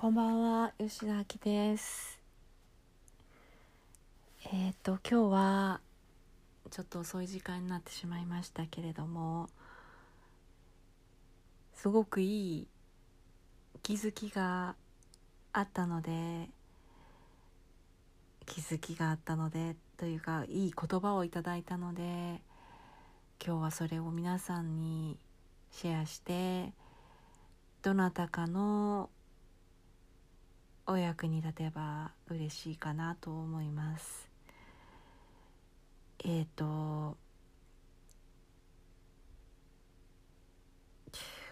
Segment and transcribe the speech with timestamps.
[0.00, 2.18] こんばんは、吉田明です。
[4.50, 5.80] えっ、と今日は
[6.70, 9.50] ちょっと遅い時間になってしまいましたけれども、
[11.74, 12.66] すごくいい
[13.82, 14.74] 気づきが
[15.52, 16.48] あったので、
[18.46, 22.40] 気づきがあったのでというかいい言葉をいただいたので、
[23.44, 25.18] 今日はそれを皆さんに
[25.70, 26.72] シェアして、
[27.82, 29.10] どなたかの
[30.86, 34.28] お役に立てば嬉しいかなと思います。
[36.24, 37.16] えっ、と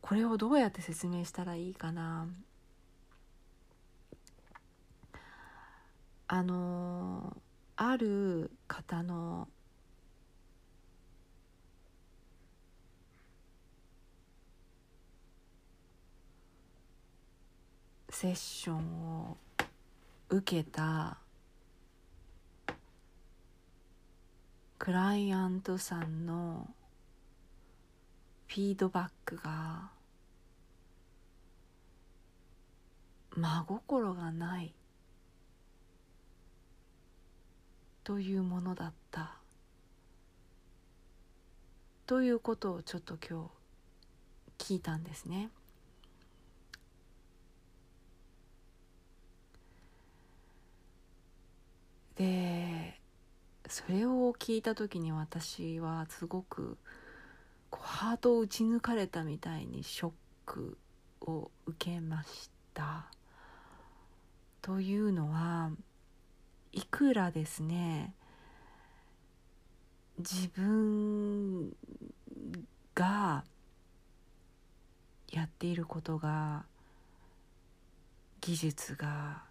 [0.00, 2.28] これをどうやって説明したらいいかな
[6.28, 7.36] あの
[7.76, 9.48] ある方の
[18.12, 19.38] セッションを
[20.28, 21.16] 受けた
[24.78, 26.68] クライアントさんの
[28.46, 29.90] フィードバックが
[33.34, 34.74] 真心がない
[38.04, 39.36] というものだった
[42.06, 43.50] ということをちょっと今
[44.58, 45.48] 日聞いたんですね。
[52.22, 53.00] で
[53.68, 56.76] それを聞いた時に私はすごく
[57.68, 60.12] こうハートを打ち抜かれたみたいにショッ
[60.46, 60.78] ク
[61.20, 63.06] を受けました。
[64.60, 65.72] というのは
[66.70, 68.14] いくらですね
[70.18, 71.74] 自分
[72.94, 73.42] が
[75.32, 76.64] やっていることが
[78.40, 79.42] 技術が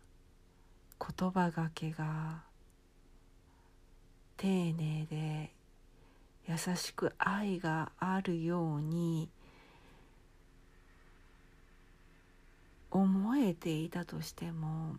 [1.17, 2.50] 言葉がけが
[4.41, 5.51] 丁寧で
[6.47, 9.29] 優しく愛があるように
[12.89, 14.95] 思えていたとしても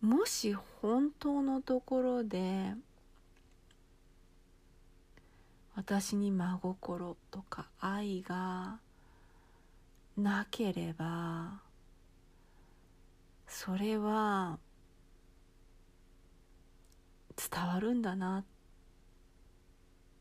[0.00, 0.52] もし
[0.82, 2.72] 本当のところで
[5.76, 8.80] 私に真心とか愛が
[10.16, 11.60] なければ
[13.46, 14.58] それは
[17.50, 18.44] 伝わるんだなっ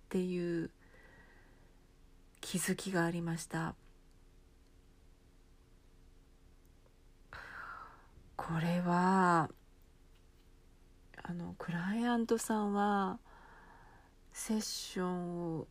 [0.09, 0.71] ていう
[2.41, 3.75] 気づきがありました。
[8.35, 9.49] これは
[11.21, 13.19] あのクライアントさんは
[14.33, 15.67] セッションを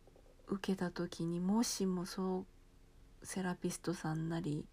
[0.47, 2.45] 受けた時にもしもそ
[3.21, 4.65] うセラピストさんなり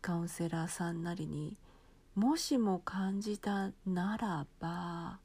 [0.00, 1.56] カウンセラーさんなりに
[2.14, 5.18] もしも感じたならば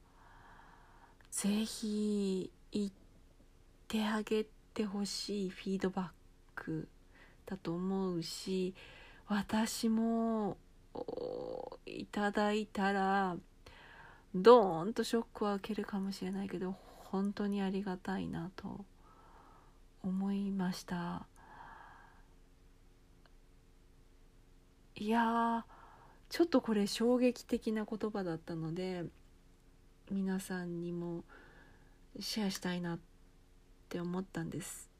[1.32, 2.90] ぜひ言っ
[3.88, 4.44] てあげ
[4.74, 6.06] てほしいフィードバッ
[6.54, 6.88] ク
[7.46, 8.74] だと思うし
[9.26, 10.58] 私も
[11.86, 13.36] いただいたら
[14.34, 18.84] ドーンとショックは受けるかもしれないけど本当にありがたいなと
[20.02, 21.26] 思いました。
[24.96, 25.64] いや
[26.28, 29.04] ちょっとこれ衝撃的な言葉だったので
[30.10, 31.24] 皆さんにも
[32.20, 32.98] シェアしたいなっ
[33.88, 34.90] て思ったんです。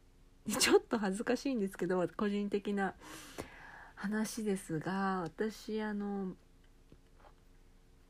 [0.59, 2.95] ちょっと恥ずかしいんですけど個人的な
[3.95, 6.35] 話ですが私あの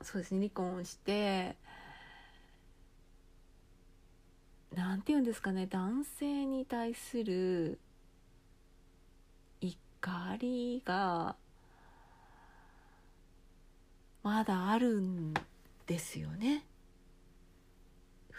[0.01, 1.57] そうですね離婚して
[4.75, 7.79] なんて言うんですかね男性に対する
[9.61, 11.37] 怒りが
[14.23, 15.35] まだあるん
[15.87, 16.65] ですよね。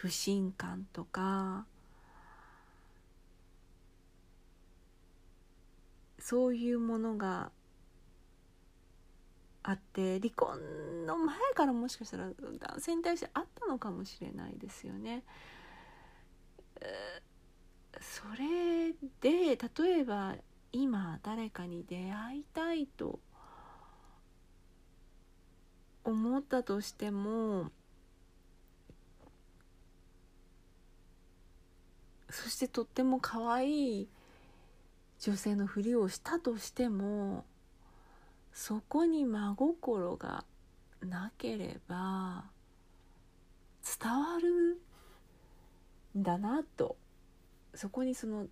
[0.03, 1.65] 不信感とか
[6.19, 7.53] そういうものが
[9.63, 15.23] あって離婚の前からもしかしたら男性に対してあったのかもしれないですよね。
[18.01, 18.91] それ
[19.21, 20.35] で例えば
[20.73, 23.21] 今誰かに出会いたいと
[26.03, 27.71] 思ったとしても
[32.53, 34.07] してとっても可愛い
[35.19, 37.45] 女性のふりをしたとしても
[38.53, 40.45] そこに真心が
[41.01, 42.45] なければ
[44.01, 44.79] 伝わる
[46.17, 46.95] んだなと。
[47.73, 48.45] そこにその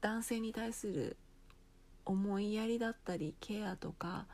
[0.00, 1.18] 男性に対する
[2.06, 4.26] 思いやりだったりケアとか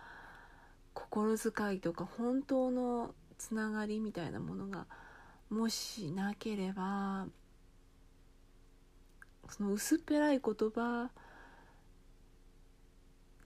[0.94, 4.86] 心遣いとか本当のつながりみたいなものが
[5.50, 7.26] もしなければ
[9.48, 11.10] その薄っぺらい言葉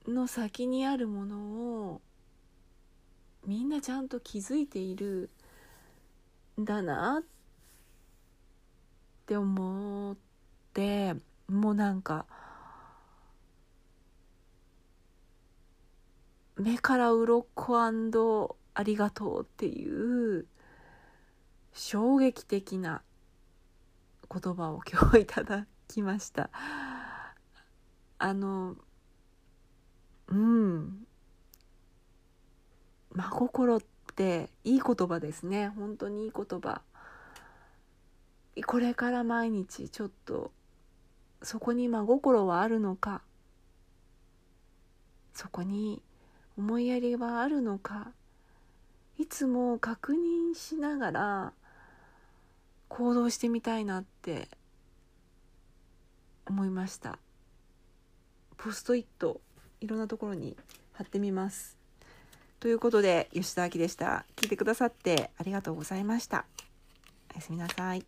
[0.07, 2.01] の先にあるものを
[3.45, 5.29] みんなちゃんと気づいている
[6.59, 7.23] んだなっ
[9.25, 10.17] て思っ
[10.73, 11.15] て
[11.47, 12.25] もうなんか
[16.57, 20.45] 目から鱗ありがとうっていう
[21.73, 23.01] 衝撃的な
[24.31, 26.49] 言葉を今日いただきました。
[28.17, 28.75] あの
[30.27, 31.05] うん。
[33.13, 33.81] 真心っ
[34.15, 35.67] ていい言葉ですね。
[35.69, 36.81] 本当にいい言葉。
[38.65, 40.51] これから毎日ちょっと
[41.41, 43.21] そこに真心はあるのか。
[45.33, 46.01] そこに
[46.57, 48.11] 思いやりはあるのか。
[49.17, 51.53] いつも確認しながら
[52.87, 54.47] 行動してみたいなって
[56.51, 57.17] 思いました。
[58.57, 59.41] ポストイット
[59.79, 60.55] いろんなところに
[60.93, 61.77] 貼ってみます。
[62.59, 64.25] ということで吉田明でした。
[64.35, 66.45] 聞いてくださってありがとうございました。
[67.33, 68.05] おやすみなさい。